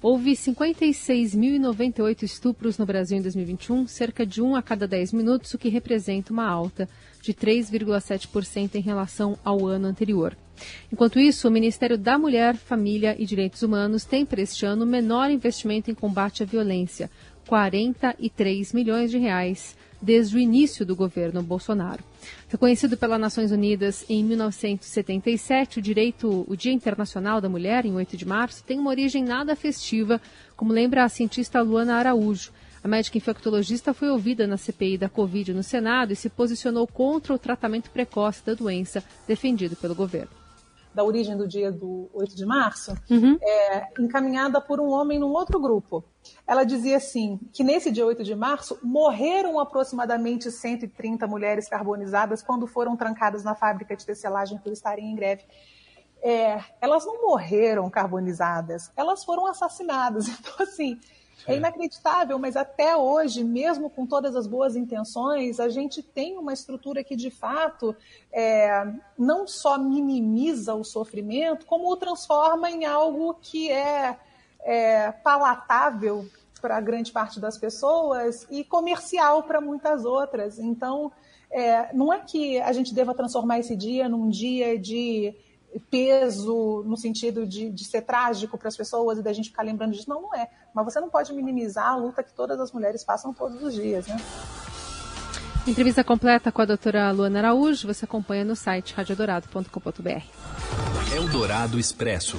houve 0.00 0.32
56.098 0.32 2.22
estupros 2.22 2.78
no 2.78 2.86
Brasil 2.86 3.18
em 3.18 3.20
2021, 3.20 3.86
cerca 3.88 4.24
de 4.24 4.40
1 4.40 4.56
a 4.56 4.62
cada 4.62 4.88
10 4.88 5.12
minutos, 5.12 5.52
o 5.52 5.58
que 5.58 5.68
representa 5.68 6.32
uma 6.32 6.48
alta 6.48 6.88
de 7.20 7.34
3,7% 7.34 8.76
em 8.76 8.80
relação 8.80 9.38
ao 9.44 9.66
ano 9.66 9.86
anterior. 9.86 10.34
Enquanto 10.90 11.20
isso, 11.20 11.46
o 11.46 11.50
Ministério 11.50 11.98
da 11.98 12.16
Mulher, 12.16 12.56
Família 12.56 13.14
e 13.18 13.26
Direitos 13.26 13.60
Humanos 13.60 14.06
tem 14.06 14.24
para 14.24 14.40
este 14.40 14.64
ano 14.64 14.86
menor 14.86 15.30
investimento 15.30 15.90
em 15.90 15.94
combate 15.94 16.42
à 16.42 16.46
violência, 16.46 17.10
43 17.46 18.72
milhões 18.72 19.10
de 19.10 19.18
reais 19.18 19.76
desde 20.00 20.36
o 20.36 20.38
início 20.38 20.84
do 20.84 20.94
governo 20.94 21.42
Bolsonaro. 21.42 22.02
Reconhecido 22.48 22.96
pelas 22.96 23.20
Nações 23.20 23.50
Unidas 23.50 24.04
em 24.08 24.22
1977, 24.24 25.78
o 25.78 25.82
direito, 25.82 26.44
o 26.48 26.56
Dia 26.56 26.72
Internacional 26.72 27.40
da 27.40 27.48
Mulher, 27.48 27.84
em 27.84 27.94
8 27.94 28.16
de 28.16 28.26
março, 28.26 28.62
tem 28.64 28.78
uma 28.78 28.90
origem 28.90 29.24
nada 29.24 29.56
festiva, 29.56 30.20
como 30.56 30.72
lembra 30.72 31.04
a 31.04 31.08
cientista 31.08 31.60
Luana 31.60 31.96
Araújo. 31.96 32.52
A 32.82 32.88
médica 32.88 33.18
infectologista 33.18 33.92
foi 33.92 34.10
ouvida 34.10 34.46
na 34.46 34.56
CPI 34.56 34.98
da 34.98 35.08
Covid 35.08 35.52
no 35.52 35.62
Senado 35.62 36.12
e 36.12 36.16
se 36.16 36.30
posicionou 36.30 36.86
contra 36.86 37.34
o 37.34 37.38
tratamento 37.38 37.90
precoce 37.90 38.44
da 38.46 38.54
doença 38.54 39.02
defendido 39.26 39.74
pelo 39.74 39.94
governo 39.94 40.30
da 40.96 41.04
origem 41.04 41.36
do 41.36 41.46
dia 41.46 41.70
do 41.70 42.08
8 42.14 42.34
de 42.34 42.46
março, 42.46 42.94
uhum. 43.10 43.36
é, 43.42 43.86
encaminhada 44.00 44.62
por 44.62 44.80
um 44.80 44.88
homem 44.88 45.18
num 45.18 45.28
outro 45.28 45.60
grupo. 45.60 46.02
Ela 46.46 46.64
dizia 46.64 46.96
assim, 46.96 47.40
que 47.52 47.64
nesse 47.64 47.90
dia 47.90 48.06
8 48.06 48.22
de 48.22 48.34
março 48.34 48.78
morreram 48.82 49.58
aproximadamente 49.58 50.50
130 50.50 51.26
mulheres 51.26 51.68
carbonizadas 51.68 52.42
quando 52.42 52.66
foram 52.66 52.96
trancadas 52.96 53.42
na 53.42 53.54
fábrica 53.54 53.96
de 53.96 54.04
tecelagem 54.04 54.58
por 54.58 54.72
estarem 54.72 55.10
em 55.10 55.14
greve. 55.14 55.44
É, 56.22 56.60
elas 56.80 57.04
não 57.04 57.22
morreram 57.22 57.88
carbonizadas, 57.90 58.90
elas 58.96 59.24
foram 59.24 59.46
assassinadas. 59.46 60.26
Então, 60.38 60.54
assim, 60.60 60.98
é 61.46 61.56
inacreditável, 61.56 62.38
mas 62.38 62.56
até 62.56 62.96
hoje, 62.96 63.44
mesmo 63.44 63.88
com 63.88 64.06
todas 64.06 64.34
as 64.34 64.46
boas 64.46 64.74
intenções, 64.74 65.60
a 65.60 65.68
gente 65.68 66.02
tem 66.02 66.36
uma 66.36 66.52
estrutura 66.52 67.04
que, 67.04 67.14
de 67.14 67.30
fato, 67.30 67.94
é, 68.32 68.84
não 69.16 69.46
só 69.46 69.78
minimiza 69.78 70.74
o 70.74 70.82
sofrimento, 70.82 71.66
como 71.66 71.90
o 71.90 71.96
transforma 71.96 72.70
em 72.70 72.84
algo 72.84 73.34
que 73.34 73.70
é, 73.70 74.18
é 74.66 75.12
palatável 75.12 76.26
para 76.60 76.80
grande 76.80 77.12
parte 77.12 77.38
das 77.38 77.56
pessoas 77.56 78.44
e 78.50 78.64
comercial 78.64 79.44
para 79.44 79.60
muitas 79.60 80.04
outras. 80.04 80.58
Então, 80.58 81.12
é, 81.50 81.94
não 81.94 82.12
é 82.12 82.18
que 82.18 82.60
a 82.60 82.72
gente 82.72 82.92
deva 82.92 83.14
transformar 83.14 83.60
esse 83.60 83.76
dia 83.76 84.08
num 84.08 84.28
dia 84.28 84.76
de 84.76 85.32
peso 85.90 86.82
no 86.84 86.96
sentido 86.96 87.46
de, 87.46 87.70
de 87.70 87.84
ser 87.84 88.02
trágico 88.02 88.58
para 88.58 88.68
as 88.68 88.76
pessoas 88.76 89.18
e 89.18 89.22
da 89.22 89.32
gente 89.32 89.50
ficar 89.50 89.62
lembrando 89.62 89.92
disso. 89.92 90.10
Não, 90.10 90.22
não 90.22 90.34
é. 90.34 90.48
Mas 90.74 90.84
você 90.84 90.98
não 90.98 91.08
pode 91.08 91.32
minimizar 91.32 91.92
a 91.92 91.96
luta 91.96 92.22
que 92.22 92.32
todas 92.32 92.58
as 92.58 92.72
mulheres 92.72 93.04
passam 93.04 93.32
todos 93.32 93.62
os 93.62 93.72
dias, 93.74 94.08
né? 94.08 94.16
Entrevista 95.66 96.02
completa 96.02 96.50
com 96.50 96.62
a 96.62 96.64
doutora 96.64 97.10
Luana 97.10 97.38
Araújo 97.40 97.86
você 97.86 98.04
acompanha 98.04 98.44
no 98.44 98.56
site 98.56 98.94
radiodorado.com.br. 98.94 100.22
Eldorado 101.14 101.78
Expresso. 101.78 102.38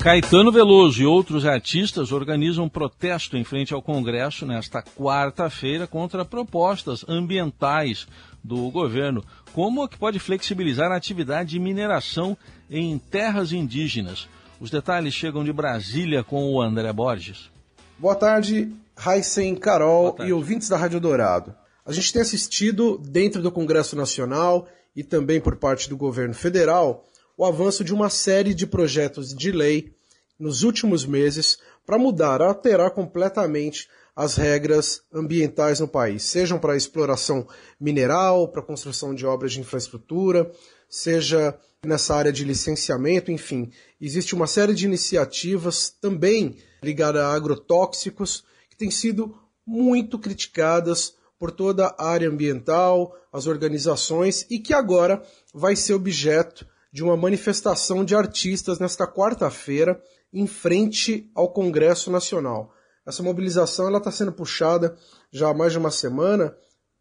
Caetano 0.00 0.52
Veloso 0.52 1.02
e 1.02 1.06
outros 1.06 1.44
artistas 1.44 2.12
organizam 2.12 2.64
um 2.64 2.68
protesto 2.68 3.36
em 3.36 3.42
frente 3.42 3.74
ao 3.74 3.82
Congresso 3.82 4.46
nesta 4.46 4.80
quarta-feira 4.80 5.88
contra 5.88 6.24
propostas 6.24 7.04
ambientais 7.08 8.06
do 8.42 8.70
governo, 8.70 9.24
como 9.52 9.82
a 9.82 9.88
que 9.88 9.98
pode 9.98 10.20
flexibilizar 10.20 10.92
a 10.92 10.96
atividade 10.96 11.50
de 11.50 11.58
mineração 11.58 12.38
em 12.70 12.96
terras 12.96 13.52
indígenas. 13.52 14.28
Os 14.60 14.70
detalhes 14.70 15.14
chegam 15.14 15.42
de 15.42 15.52
Brasília 15.52 16.22
com 16.22 16.52
o 16.52 16.62
André 16.62 16.92
Borges. 16.92 17.50
Boa 17.98 18.14
tarde, 18.14 18.72
Heisen, 19.04 19.56
Carol 19.56 20.12
tarde. 20.12 20.30
e 20.30 20.32
ouvintes 20.32 20.68
da 20.68 20.76
Rádio 20.76 21.00
Dourado. 21.00 21.52
A 21.84 21.92
gente 21.92 22.12
tem 22.12 22.22
assistido, 22.22 22.98
dentro 22.98 23.42
do 23.42 23.50
Congresso 23.50 23.96
Nacional 23.96 24.68
e 24.94 25.02
também 25.02 25.40
por 25.40 25.56
parte 25.56 25.88
do 25.88 25.96
governo 25.96 26.34
federal, 26.34 27.04
o 27.38 27.44
avanço 27.44 27.84
de 27.84 27.94
uma 27.94 28.10
série 28.10 28.52
de 28.52 28.66
projetos 28.66 29.32
de 29.32 29.52
lei 29.52 29.94
nos 30.36 30.64
últimos 30.64 31.06
meses 31.06 31.56
para 31.86 31.96
mudar, 31.96 32.42
alterar 32.42 32.90
completamente 32.90 33.88
as 34.14 34.34
regras 34.34 35.02
ambientais 35.14 35.78
no 35.78 35.86
país, 35.86 36.24
sejam 36.24 36.58
para 36.58 36.76
exploração 36.76 37.46
mineral, 37.80 38.48
para 38.48 38.60
construção 38.60 39.14
de 39.14 39.24
obras 39.24 39.52
de 39.52 39.60
infraestrutura, 39.60 40.50
seja 40.90 41.56
nessa 41.86 42.16
área 42.16 42.32
de 42.32 42.42
licenciamento, 42.42 43.30
enfim, 43.30 43.70
existe 44.00 44.34
uma 44.34 44.48
série 44.48 44.74
de 44.74 44.86
iniciativas 44.86 45.90
também 46.00 46.56
ligadas 46.82 47.22
a 47.22 47.32
agrotóxicos 47.32 48.42
que 48.68 48.76
têm 48.76 48.90
sido 48.90 49.32
muito 49.64 50.18
criticadas 50.18 51.14
por 51.38 51.52
toda 51.52 51.94
a 51.96 52.08
área 52.08 52.28
ambiental, 52.28 53.14
as 53.32 53.46
organizações 53.46 54.44
e 54.50 54.58
que 54.58 54.74
agora 54.74 55.22
vai 55.54 55.76
ser 55.76 55.94
objeto 55.94 56.66
de 56.92 57.02
uma 57.02 57.16
manifestação 57.16 58.04
de 58.04 58.14
artistas 58.14 58.78
nesta 58.78 59.06
quarta-feira 59.06 60.00
em 60.32 60.46
frente 60.46 61.30
ao 61.34 61.52
Congresso 61.52 62.10
Nacional. 62.10 62.72
Essa 63.06 63.22
mobilização 63.22 63.94
está 63.96 64.10
sendo 64.10 64.32
puxada 64.32 64.96
já 65.30 65.48
há 65.48 65.54
mais 65.54 65.72
de 65.72 65.78
uma 65.78 65.90
semana 65.90 66.54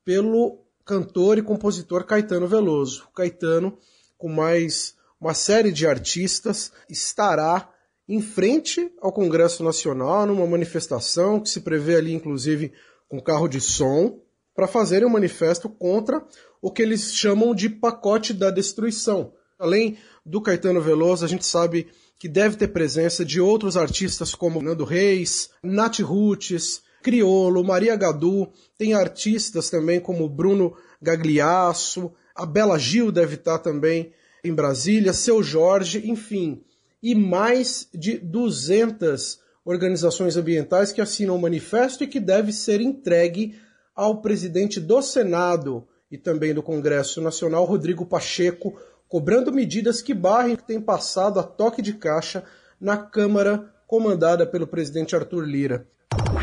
pelo 0.06 0.66
cantor 0.86 1.38
e 1.38 1.42
compositor 1.42 2.06
Caetano 2.06 2.48
Veloso. 2.48 3.08
O 3.10 3.14
Caetano, 3.14 3.78
com 4.18 4.30
mais 4.30 4.96
uma 5.20 5.34
série 5.34 5.72
de 5.72 5.86
artistas, 5.86 6.72
estará 6.90 7.70
em 8.08 8.22
frente 8.22 8.90
ao 9.02 9.12
Congresso 9.12 9.64
Nacional 9.64 10.26
numa 10.26 10.48
manifestação 10.48 11.42
que 11.42 11.50
se 11.50 11.60
prevê 11.60 11.98
ali, 11.98 12.14
inclusive, 12.14 12.72
com 13.10 13.22
carro 13.22 13.48
de 13.48 13.60
som, 13.60 14.22
para 14.56 14.68
fazerem 14.68 15.08
um 15.08 15.12
manifesto 15.12 15.70
contra 15.70 16.26
o 16.62 16.72
que 16.72 16.82
eles 16.82 17.14
chamam 17.14 17.54
de 17.54 17.70
pacote 17.70 18.34
da 18.34 18.50
destruição. 18.50 19.34
Além 19.60 19.98
do 20.26 20.42
Caetano 20.42 20.82
Veloso, 20.82 21.26
a 21.26 21.28
gente 21.28 21.46
sabe 21.46 21.88
que 22.20 22.28
deve 22.28 22.56
ter 22.56 22.68
presença 22.68 23.26
de 23.26 23.40
outros 23.42 23.78
artistas 23.78 24.36
como 24.36 24.62
Nando 24.62 24.84
Reis, 24.84 25.50
Nath 25.64 26.00
Roots, 26.00 26.82
Criolo, 27.02 27.64
Maria 27.64 27.96
Gadu, 27.96 28.50
tem 28.78 28.94
artistas 28.94 29.70
também 29.70 30.00
como 30.00 30.28
Bruno 30.28 30.76
Gagliasso, 31.02 32.12
a 32.36 32.46
Bela 32.46 32.78
Gil 32.78 33.12
deve 33.12 33.36
estar 33.36 33.60
também 33.60 34.12
em 34.44 34.54
Brasília, 34.54 35.14
Seu 35.14 35.42
Jorge, 35.42 36.08
enfim, 36.10 36.64
e 37.02 37.16
mais 37.16 37.88
de 37.94 38.18
200 38.18 39.40
organizações 39.66 40.38
ambientais 40.38 40.92
que 40.92 41.02
assinam 41.02 41.36
o 41.36 41.42
manifesto 41.42 42.04
e 42.04 42.08
que 42.08 42.20
deve 42.20 42.54
ser 42.54 42.80
entregue 42.80 43.56
ao 43.96 44.22
presidente 44.22 44.80
do 44.80 45.02
Senado 45.02 45.88
e 46.12 46.18
também 46.18 46.54
do 46.54 46.64
Congresso 46.64 47.22
Nacional, 47.22 47.66
Rodrigo 47.66 48.06
Pacheco, 48.06 48.78
cobrando 49.08 49.52
medidas 49.52 50.02
que 50.02 50.14
barrem 50.14 50.54
o 50.54 50.58
que 50.58 50.68
tem 50.68 50.82
passado 50.82 51.40
a 51.40 51.44
toque 51.44 51.82
de 51.82 51.94
caixa 51.94 52.44
na 52.80 52.98
Câmara 52.98 53.72
comandada 53.88 54.46
pelo 54.46 54.68
presidente 54.68 55.16
Arthur 55.16 55.46
Lira. 55.46 55.88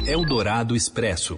Eldorado 0.07 0.75
Expresso. 0.75 1.37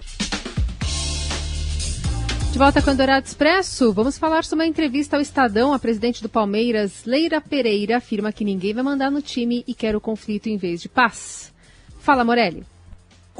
De 2.51 2.57
volta 2.57 2.81
com 2.81 2.89
o 2.89 2.93
Eldorado 2.93 3.25
Expresso, 3.25 3.93
vamos 3.93 4.17
falar 4.17 4.43
sobre 4.43 4.63
uma 4.63 4.69
entrevista 4.69 5.15
ao 5.15 5.21
Estadão. 5.21 5.73
A 5.73 5.79
presidente 5.79 6.23
do 6.23 6.29
Palmeiras, 6.29 7.03
Leira 7.05 7.39
Pereira, 7.39 7.97
afirma 7.97 8.31
que 8.31 8.45
ninguém 8.45 8.73
vai 8.73 8.83
mandar 8.83 9.11
no 9.11 9.21
time 9.21 9.63
e 9.67 9.73
quer 9.73 9.95
o 9.95 10.01
conflito 10.01 10.47
em 10.47 10.57
vez 10.57 10.81
de 10.81 10.89
paz. 10.89 11.53
Fala, 11.99 12.23
Morelli. 12.23 12.65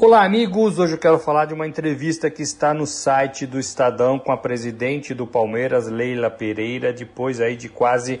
Olá, 0.00 0.22
amigos. 0.22 0.78
Hoje 0.78 0.92
eu 0.92 0.98
quero 0.98 1.18
falar 1.18 1.46
de 1.46 1.54
uma 1.54 1.66
entrevista 1.66 2.30
que 2.30 2.40
está 2.40 2.72
no 2.72 2.86
site 2.86 3.44
do 3.44 3.58
Estadão 3.58 4.16
com 4.16 4.30
a 4.30 4.36
presidente 4.36 5.12
do 5.12 5.26
Palmeiras, 5.26 5.88
Leila 5.88 6.30
Pereira, 6.30 6.92
depois 6.92 7.40
aí 7.40 7.56
de 7.56 7.68
quase 7.68 8.20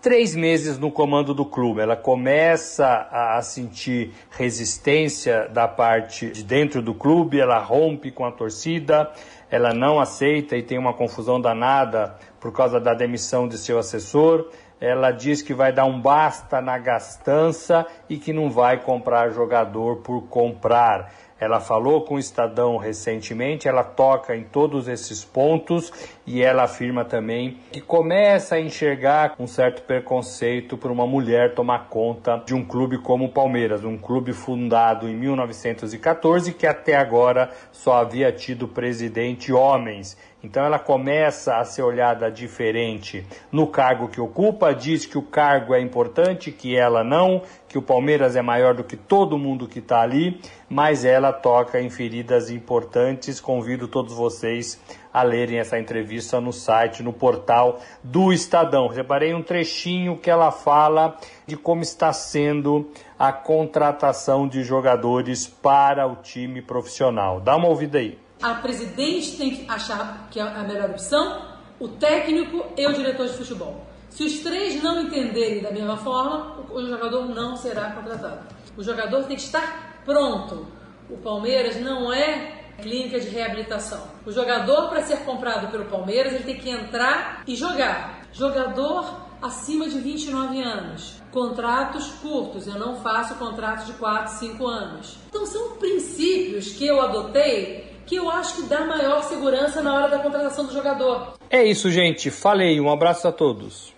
três 0.00 0.36
meses 0.36 0.78
no 0.78 0.88
comando 0.88 1.34
do 1.34 1.44
clube. 1.44 1.80
Ela 1.80 1.96
começa 1.96 3.08
a 3.10 3.42
sentir 3.42 4.12
resistência 4.30 5.48
da 5.48 5.66
parte 5.66 6.30
de 6.30 6.44
dentro 6.44 6.80
do 6.80 6.94
clube, 6.94 7.40
ela 7.40 7.58
rompe 7.58 8.12
com 8.12 8.24
a 8.24 8.30
torcida, 8.30 9.10
ela 9.50 9.74
não 9.74 9.98
aceita 9.98 10.56
e 10.56 10.62
tem 10.62 10.78
uma 10.78 10.94
confusão 10.94 11.40
danada 11.40 12.14
por 12.38 12.52
causa 12.52 12.78
da 12.78 12.94
demissão 12.94 13.48
de 13.48 13.58
seu 13.58 13.80
assessor. 13.80 14.48
Ela 14.80 15.10
diz 15.10 15.40
que 15.40 15.54
vai 15.54 15.72
dar 15.72 15.86
um 15.86 16.00
basta 16.00 16.60
na 16.60 16.76
gastança 16.76 17.86
e 18.08 18.18
que 18.18 18.32
não 18.32 18.50
vai 18.50 18.78
comprar 18.78 19.30
jogador 19.30 19.96
por 19.96 20.28
comprar. 20.28 21.10
Ela 21.38 21.60
falou 21.60 22.00
com 22.02 22.14
o 22.14 22.18
Estadão 22.18 22.78
recentemente, 22.78 23.68
ela 23.68 23.84
toca 23.84 24.34
em 24.34 24.42
todos 24.42 24.88
esses 24.88 25.22
pontos 25.22 25.92
e 26.26 26.42
ela 26.42 26.62
afirma 26.62 27.04
também 27.04 27.58
que 27.70 27.80
começa 27.80 28.54
a 28.54 28.60
enxergar 28.60 29.34
um 29.38 29.46
certo 29.46 29.82
preconceito 29.82 30.78
por 30.78 30.90
uma 30.90 31.06
mulher 31.06 31.54
tomar 31.54 31.88
conta 31.90 32.42
de 32.46 32.54
um 32.54 32.64
clube 32.64 32.96
como 32.98 33.26
o 33.26 33.32
Palmeiras, 33.32 33.84
um 33.84 33.98
clube 33.98 34.32
fundado 34.32 35.06
em 35.06 35.14
1914 35.14 36.54
que 36.54 36.66
até 36.66 36.96
agora 36.96 37.50
só 37.70 37.98
havia 37.98 38.32
tido 38.32 38.66
presidente 38.66 39.52
homens. 39.52 40.16
Então 40.46 40.64
ela 40.64 40.78
começa 40.78 41.56
a 41.56 41.64
ser 41.64 41.82
olhada 41.82 42.30
diferente 42.30 43.26
no 43.50 43.66
cargo 43.66 44.06
que 44.06 44.20
ocupa, 44.20 44.72
diz 44.72 45.04
que 45.04 45.18
o 45.18 45.22
cargo 45.22 45.74
é 45.74 45.80
importante, 45.80 46.52
que 46.52 46.76
ela 46.76 47.02
não, 47.02 47.42
que 47.68 47.76
o 47.76 47.82
Palmeiras 47.82 48.36
é 48.36 48.42
maior 48.42 48.72
do 48.72 48.84
que 48.84 48.96
todo 48.96 49.36
mundo 49.36 49.66
que 49.66 49.80
está 49.80 50.00
ali, 50.02 50.40
mas 50.68 51.04
ela 51.04 51.32
toca 51.32 51.80
em 51.80 51.90
feridas 51.90 52.48
importantes. 52.48 53.40
Convido 53.40 53.88
todos 53.88 54.14
vocês 54.14 54.80
a 55.12 55.20
lerem 55.24 55.58
essa 55.58 55.80
entrevista 55.80 56.40
no 56.40 56.52
site, 56.52 57.02
no 57.02 57.12
portal 57.12 57.80
do 58.00 58.32
Estadão. 58.32 58.88
Separei 58.94 59.34
um 59.34 59.42
trechinho 59.42 60.16
que 60.16 60.30
ela 60.30 60.52
fala 60.52 61.16
de 61.44 61.56
como 61.56 61.82
está 61.82 62.12
sendo 62.12 62.88
a 63.18 63.32
contratação 63.32 64.46
de 64.46 64.62
jogadores 64.62 65.44
para 65.44 66.06
o 66.06 66.14
time 66.14 66.62
profissional. 66.62 67.40
Dá 67.40 67.56
uma 67.56 67.66
ouvida 67.66 67.98
aí. 67.98 68.25
A 68.42 68.54
presidente 68.54 69.36
tem 69.36 69.50
que 69.50 69.70
achar 69.70 70.28
que 70.30 70.38
é 70.38 70.42
a 70.42 70.62
melhor 70.62 70.90
opção, 70.90 71.42
o 71.80 71.88
técnico 71.88 72.64
e 72.76 72.86
o 72.86 72.92
diretor 72.92 73.26
de 73.26 73.34
futebol. 73.34 73.86
Se 74.10 74.24
os 74.24 74.38
três 74.40 74.82
não 74.82 75.02
entenderem 75.02 75.62
da 75.62 75.70
mesma 75.70 75.96
forma, 75.96 76.64
o 76.70 76.86
jogador 76.86 77.28
não 77.28 77.56
será 77.56 77.90
contratado. 77.90 78.46
O 78.76 78.82
jogador 78.82 79.24
tem 79.24 79.36
que 79.36 79.42
estar 79.42 80.02
pronto. 80.04 80.66
o 81.08 81.16
Palmeiras 81.18 81.80
não 81.80 82.12
é 82.12 82.64
clínica 82.80 83.20
de 83.20 83.28
reabilitação. 83.28 84.02
O 84.24 84.32
jogador, 84.32 84.88
para 84.88 85.02
ser 85.02 85.18
comprado 85.18 85.70
pelo 85.70 85.84
Palmeiras, 85.86 86.34
ele 86.34 86.44
tem 86.44 86.58
que 86.58 86.68
entrar 86.68 87.42
e 87.46 87.54
jogar. 87.54 88.22
Jogador 88.32 89.26
acima 89.40 89.88
de 89.88 89.98
29 89.98 90.60
anos. 90.62 91.20
Contratos 91.30 92.08
curtos, 92.22 92.66
eu 92.66 92.78
não 92.78 92.96
faço 92.96 93.34
contratos 93.36 93.86
de 93.86 93.92
4, 93.94 94.38
5 94.38 94.66
anos. 94.66 95.18
Então 95.28 95.46
são 95.46 95.76
princípios 95.76 96.72
que 96.72 96.86
eu 96.86 97.00
adotei 97.00 97.95
que 98.06 98.14
eu 98.14 98.30
acho 98.30 98.56
que 98.56 98.62
dá 98.62 98.86
maior 98.86 99.22
segurança 99.24 99.82
na 99.82 99.94
hora 99.94 100.08
da 100.08 100.18
contratação 100.20 100.66
do 100.66 100.72
jogador. 100.72 101.34
É 101.50 101.64
isso, 101.64 101.90
gente. 101.90 102.30
Falei. 102.30 102.80
Um 102.80 102.90
abraço 102.90 103.26
a 103.26 103.32
todos. 103.32 103.92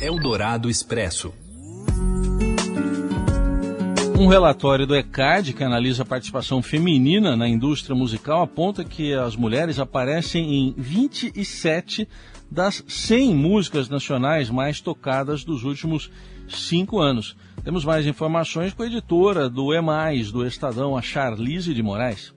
Eldorado 0.00 0.68
Expresso. 0.68 1.32
Um 4.18 4.26
relatório 4.26 4.84
do 4.84 4.96
ECAD, 4.96 5.52
que 5.52 5.62
analisa 5.62 6.02
a 6.02 6.06
participação 6.06 6.60
feminina 6.60 7.36
na 7.36 7.48
indústria 7.48 7.94
musical, 7.94 8.42
aponta 8.42 8.84
que 8.84 9.14
as 9.14 9.36
mulheres 9.36 9.78
aparecem 9.78 10.54
em 10.54 10.74
27 10.76 12.08
das 12.50 12.82
100 12.88 13.34
músicas 13.34 13.88
nacionais 13.88 14.50
mais 14.50 14.80
tocadas 14.80 15.44
dos 15.44 15.62
últimos 15.62 16.10
cinco 16.48 16.98
anos. 16.98 17.36
Temos 17.62 17.84
mais 17.84 18.06
informações 18.06 18.74
com 18.74 18.82
a 18.82 18.86
editora 18.86 19.48
do 19.48 19.72
E+, 19.72 19.80
do 20.32 20.44
Estadão, 20.44 20.96
a 20.96 21.02
Charlize 21.02 21.72
de 21.72 21.82
Moraes. 21.82 22.34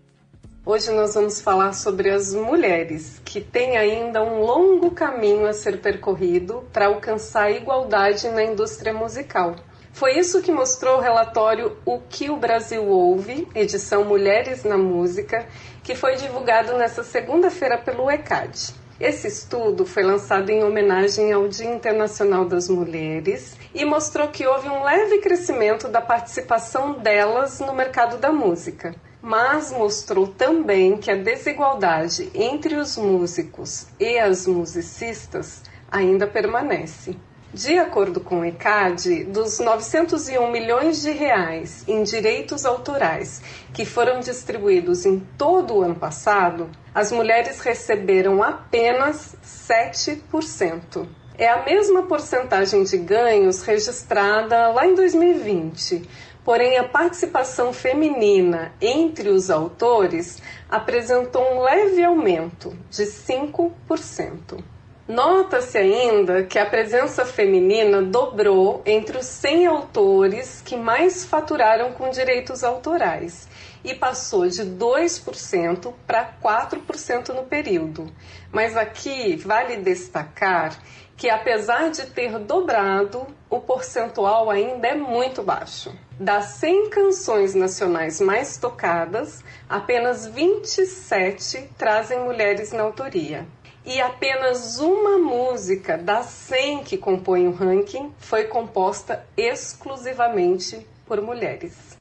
Hoje 0.63 0.91
nós 0.91 1.15
vamos 1.15 1.41
falar 1.41 1.73
sobre 1.73 2.11
as 2.11 2.35
mulheres, 2.35 3.19
que 3.25 3.41
têm 3.41 3.77
ainda 3.77 4.21
um 4.21 4.41
longo 4.41 4.91
caminho 4.91 5.47
a 5.47 5.53
ser 5.53 5.81
percorrido 5.81 6.63
para 6.71 6.85
alcançar 6.85 7.45
a 7.45 7.51
igualdade 7.51 8.29
na 8.29 8.43
indústria 8.43 8.93
musical. 8.93 9.55
Foi 9.91 10.19
isso 10.19 10.39
que 10.39 10.51
mostrou 10.51 10.99
o 10.99 11.01
relatório 11.01 11.75
O 11.83 11.97
que 11.97 12.29
o 12.29 12.37
Brasil 12.37 12.85
ouve, 12.85 13.47
edição 13.55 14.05
Mulheres 14.05 14.63
na 14.63 14.77
Música, 14.77 15.47
que 15.83 15.95
foi 15.95 16.15
divulgado 16.15 16.77
nesta 16.77 17.03
segunda-feira 17.03 17.79
pelo 17.79 18.11
ECAD. 18.11 18.75
Esse 18.99 19.29
estudo 19.29 19.83
foi 19.83 20.03
lançado 20.03 20.51
em 20.51 20.63
homenagem 20.63 21.33
ao 21.33 21.47
Dia 21.47 21.73
Internacional 21.73 22.45
das 22.45 22.69
Mulheres 22.69 23.57
e 23.73 23.83
mostrou 23.83 24.27
que 24.27 24.45
houve 24.45 24.69
um 24.69 24.83
leve 24.83 25.17
crescimento 25.17 25.87
da 25.87 26.01
participação 26.01 26.93
delas 26.93 27.59
no 27.59 27.73
mercado 27.73 28.19
da 28.19 28.31
música 28.31 28.93
mas 29.21 29.71
mostrou 29.71 30.27
também 30.27 30.97
que 30.97 31.11
a 31.11 31.15
desigualdade 31.15 32.29
entre 32.33 32.75
os 32.75 32.97
músicos 32.97 33.87
e 33.99 34.17
as 34.17 34.47
musicistas 34.47 35.61
ainda 35.91 36.25
permanece. 36.25 37.15
De 37.53 37.77
acordo 37.77 38.21
com 38.21 38.39
o 38.39 38.45
ECAD, 38.45 39.25
dos 39.25 39.59
901 39.59 40.49
milhões 40.49 41.01
de 41.01 41.11
reais 41.11 41.83
em 41.85 42.01
direitos 42.01 42.65
autorais 42.65 43.41
que 43.73 43.83
foram 43.83 44.21
distribuídos 44.21 45.05
em 45.05 45.19
todo 45.37 45.75
o 45.75 45.81
ano 45.81 45.95
passado, 45.95 46.69
as 46.95 47.11
mulheres 47.11 47.59
receberam 47.59 48.41
apenas 48.41 49.35
7%. 49.43 51.05
É 51.37 51.49
a 51.49 51.63
mesma 51.63 52.03
porcentagem 52.03 52.83
de 52.83 52.97
ganhos 52.97 53.63
registrada 53.63 54.69
lá 54.69 54.87
em 54.87 54.95
2020, 54.95 56.07
porém 56.43 56.77
a 56.77 56.83
participação 56.83 57.71
feminina 57.71 58.73
entre 58.81 59.29
os 59.29 59.49
autores 59.49 60.41
apresentou 60.69 61.43
um 61.53 61.61
leve 61.61 62.03
aumento 62.03 62.75
de 62.89 63.03
5%. 63.03 64.63
Nota-se 65.07 65.77
ainda 65.77 66.43
que 66.43 66.57
a 66.57 66.65
presença 66.65 67.25
feminina 67.25 68.01
dobrou 68.01 68.81
entre 68.85 69.17
os 69.17 69.25
100 69.25 69.67
autores 69.67 70.61
que 70.61 70.77
mais 70.77 71.25
faturaram 71.25 71.91
com 71.91 72.09
direitos 72.09 72.63
autorais 72.63 73.49
e 73.83 73.93
passou 73.93 74.47
de 74.47 74.63
2% 74.63 75.93
para 76.07 76.33
4% 76.41 77.29
no 77.29 77.43
período. 77.43 78.09
Mas 78.51 78.77
aqui 78.77 79.35
vale 79.35 79.77
destacar 79.77 80.77
que, 81.17 81.29
apesar 81.29 81.89
de 81.89 82.05
ter 82.05 82.39
dobrado, 82.39 83.27
o 83.49 83.59
percentual 83.59 84.49
ainda 84.49 84.87
é 84.87 84.95
muito 84.95 85.43
baixo. 85.43 85.91
Das 86.21 86.45
100 86.59 86.91
canções 86.91 87.55
nacionais 87.55 88.21
mais 88.21 88.55
tocadas, 88.55 89.43
apenas 89.67 90.27
27 90.27 91.67
trazem 91.75 92.19
mulheres 92.19 92.71
na 92.71 92.83
autoria. 92.83 93.43
E 93.83 93.99
apenas 93.99 94.77
uma 94.79 95.17
música 95.17 95.97
das 95.97 96.27
100 96.27 96.83
que 96.83 96.95
compõem 96.95 97.47
o 97.47 97.51
ranking 97.51 98.13
foi 98.19 98.43
composta 98.43 99.25
exclusivamente 99.35 100.85
por 101.07 101.19
mulheres. 101.23 101.97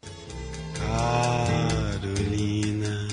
Carolina. 1.96 3.08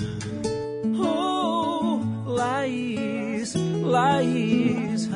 Oh, 1.00 2.00
Laís, 2.30 3.54
Laís. 3.82 5.08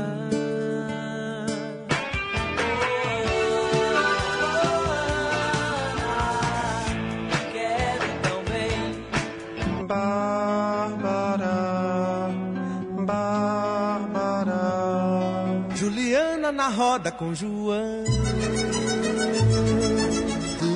Roda 16.93 17.11
com 17.11 17.35
João. 17.35 18.05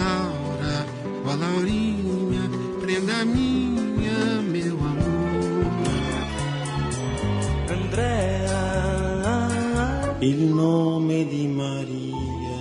Laura, 0.00 0.86
ó 1.26 1.34
Laurinha, 1.34 2.44
prenda 2.80 3.22
minha, 3.26 4.40
meu 4.40 4.76
amor. 4.76 5.66
Andrea, 7.70 8.62
il 10.22 10.38
nome 10.54 11.26
di 11.26 11.46
Maria, 11.48 12.60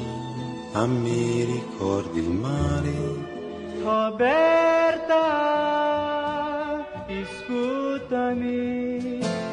a 0.74 0.86
me 0.86 1.46
ricordi 1.46 2.20
il 2.20 2.30
mare. 2.30 2.94
Roberta, 3.86 5.24
escuta-me. 7.08 8.66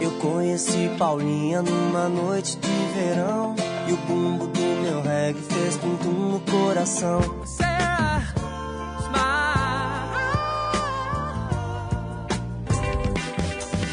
Eu 0.00 0.10
conheci 0.18 0.90
Paulinha 0.98 1.62
numa 1.62 2.08
noite 2.08 2.56
de 2.56 2.68
verão 2.96 3.62
O 3.92 3.96
bumbo 4.07 4.46
do 4.46 4.59
meu 4.59 5.02
reggae 5.02 5.38
fez 5.42 5.76
tum-tum 5.76 6.31
no 6.33 6.40
coração. 6.40 7.20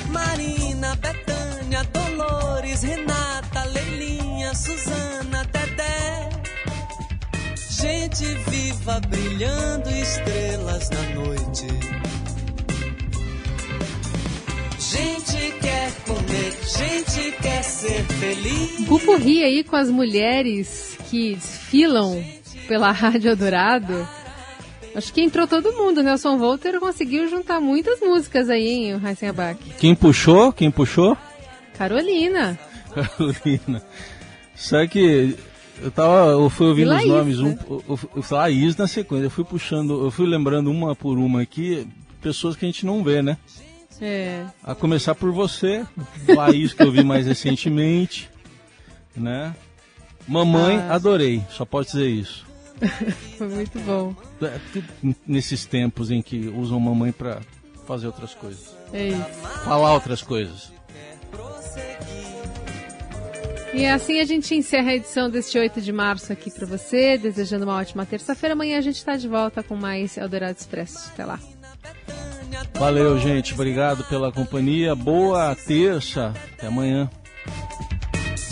Marina, 0.10 0.96
Betânia, 0.96 1.84
Dolores, 1.92 2.82
Renata, 2.82 3.66
Leilinha, 3.66 4.56
Suzana, 4.56 5.44
Dedé. 5.52 6.30
Gente 7.70 8.26
viva 8.50 9.02
brilhando 9.02 9.90
estrelas 9.90 10.90
na 10.92 11.02
noite. 11.14 11.68
Gente 14.80 15.52
quer 15.60 15.92
comer, 16.08 16.58
gente 16.64 17.32
quer 17.42 17.64
ser 17.66 18.06
feliz. 18.06 18.49
Pupurri 18.90 19.44
aí 19.44 19.64
com 19.64 19.76
as 19.76 19.88
mulheres 19.88 20.98
que 21.12 21.36
desfilam 21.36 22.24
pela 22.68 22.90
Rádio 22.92 23.36
Dourado. 23.36 24.08
Acho 24.96 25.14
que 25.14 25.22
entrou 25.22 25.48
todo 25.48 25.74
mundo. 25.74 26.02
Nelson 26.02 26.40
Volter 26.40 26.80
conseguiu 26.80 27.30
juntar 27.30 27.62
muitas 27.62 28.00
músicas 28.00 28.50
aí, 28.50 28.68
hein, 28.68 28.96
o 28.96 29.08
Heisen 29.08 29.30
Abac. 29.30 29.60
Quem 29.80 29.94
puxou? 29.94 30.52
Quem 30.52 30.72
puxou? 30.72 31.16
Carolina. 31.78 32.58
Carolina. 32.92 33.84
Só 34.56 34.86
que 34.88 35.38
eu 35.84 35.92
tava, 35.92 36.32
eu 36.32 36.50
fui 36.50 36.66
ouvindo 36.66 36.90
Laís, 36.90 37.06
os 37.06 37.10
nomes, 37.12 37.40
um, 37.40 37.58
eu, 37.70 38.00
eu, 38.16 38.24
Laís 38.32 38.76
na 38.76 38.88
sequência, 38.88 39.26
eu 39.26 39.30
fui 39.30 39.46
puxando, 39.46 40.04
eu 40.04 40.10
fui 40.10 40.26
lembrando 40.26 40.72
uma 40.72 40.96
por 40.96 41.20
uma 41.20 41.44
aqui, 41.44 41.88
pessoas 42.20 42.56
que 42.56 42.66
a 42.66 42.68
gente 42.68 42.88
não 42.88 43.04
vê, 43.04 43.22
né? 43.22 43.38
É. 44.02 44.46
A 44.64 44.74
começar 44.74 45.14
por 45.14 45.32
você, 45.32 45.86
Laís, 46.28 46.74
que 46.74 46.82
eu 46.82 46.92
vi 46.92 47.04
mais 47.04 47.28
recentemente, 47.28 48.30
né? 49.16 49.56
Mamãe, 50.28 50.78
ah. 50.78 50.96
adorei, 50.96 51.44
só 51.50 51.66
pode 51.66 51.88
dizer 51.88 52.08
isso. 52.08 52.46
Foi 53.38 53.48
muito 53.48 53.80
bom. 53.80 54.16
É, 54.42 54.60
nesses 55.28 55.66
tempos 55.66 56.12
em 56.12 56.22
que 56.22 56.48
usam 56.48 56.80
mamãe 56.80 57.12
para 57.12 57.42
fazer 57.86 58.08
outras 58.08 58.34
coisas. 58.34 58.76
É 58.94 59.10
isso. 59.10 59.24
Falar 59.64 59.94
outras 59.94 60.22
coisas. 60.22 60.72
E 63.74 63.86
assim 63.86 64.20
a 64.20 64.26
gente 64.26 64.56
encerra 64.56 64.92
a 64.92 64.96
edição 64.96 65.30
deste 65.30 65.58
8 65.58 65.80
de 65.80 65.92
março 65.92 66.34
aqui 66.34 66.50
para 66.50 66.66
você, 66.66 67.18
desejando 67.18 67.66
uma 67.66 67.78
ótima 67.78 68.06
terça-feira. 68.06 68.54
Amanhã 68.54 68.78
a 68.78 68.82
gente 68.82 68.96
está 68.96 69.16
de 69.16 69.28
volta 69.28 69.62
com 69.62 69.76
mais 69.76 70.18
Eldorado 70.18 70.58
Expresso. 70.58 71.10
Até 71.14 71.26
lá. 71.26 71.40
Valeu, 72.74 73.20
gente. 73.20 73.54
Obrigado 73.54 74.04
pela 74.06 74.32
companhia. 74.32 74.96
Boa 74.96 75.56
terça. 75.56 76.34
Até 76.54 76.68
amanhã. 76.68 77.10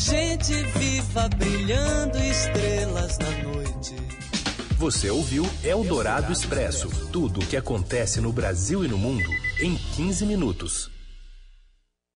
Gente 0.09 0.53
viva 0.79 1.27
brilhando 1.27 2.17
estrelas 2.17 3.17
na 3.19 3.29
noite. 3.43 3.93
Você 4.77 5.09
ouviu 5.09 5.45
Eldorado 5.61 6.31
Expresso 6.31 6.87
tudo 7.11 7.41
o 7.41 7.45
que 7.45 7.57
acontece 7.57 8.21
no 8.21 8.31
Brasil 8.31 8.85
e 8.85 8.87
no 8.87 8.97
mundo 8.97 9.29
em 9.59 9.75
15 9.75 10.25
minutos. 10.25 10.96